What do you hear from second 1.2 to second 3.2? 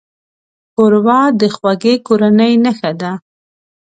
د خوږې کورنۍ نښه ده.